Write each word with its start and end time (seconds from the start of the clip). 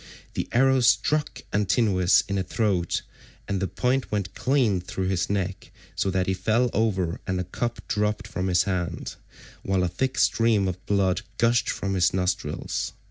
The 0.33 0.49
arrow 0.51 0.79
struck 0.79 1.43
Antinous 1.53 2.23
in 2.27 2.37
the 2.37 2.43
throat, 2.43 3.03
and 3.47 3.61
the 3.61 3.67
point 3.67 4.11
went 4.11 4.33
clean 4.33 4.81
through 4.81 5.09
his 5.09 5.29
neck, 5.29 5.69
so 5.95 6.09
that 6.09 6.25
he 6.25 6.33
fell 6.33 6.71
over 6.73 7.19
and 7.27 7.37
the 7.37 7.43
cup 7.43 7.87
dropped 7.87 8.27
from 8.27 8.47
his 8.47 8.63
hand, 8.63 9.13
while 9.61 9.83
a 9.83 9.87
thick 9.87 10.17
stream 10.17 10.67
of 10.67 10.83
blood 10.87 11.21
gushed 11.37 11.69
from 11.69 11.93
his 11.93 12.15
nostrils. 12.15 12.93